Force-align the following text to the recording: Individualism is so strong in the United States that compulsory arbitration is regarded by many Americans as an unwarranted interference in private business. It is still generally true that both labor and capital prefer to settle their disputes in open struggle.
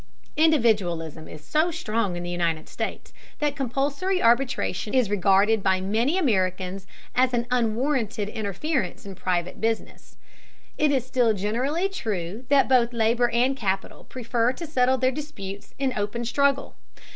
Individualism 0.35 1.27
is 1.27 1.45
so 1.45 1.69
strong 1.69 2.15
in 2.15 2.23
the 2.23 2.29
United 2.31 2.67
States 2.67 3.13
that 3.37 3.55
compulsory 3.55 4.19
arbitration 4.19 4.95
is 4.95 5.11
regarded 5.11 5.61
by 5.61 5.79
many 5.79 6.17
Americans 6.17 6.87
as 7.13 7.35
an 7.35 7.45
unwarranted 7.51 8.27
interference 8.27 9.05
in 9.05 9.13
private 9.13 9.61
business. 9.61 10.17
It 10.75 10.91
is 10.91 11.05
still 11.05 11.33
generally 11.35 11.87
true 11.87 12.45
that 12.49 12.67
both 12.67 12.93
labor 12.93 13.29
and 13.29 13.55
capital 13.55 14.03
prefer 14.05 14.53
to 14.53 14.65
settle 14.65 14.97
their 14.97 15.11
disputes 15.11 15.75
in 15.77 15.93
open 15.95 16.25
struggle. 16.25 16.73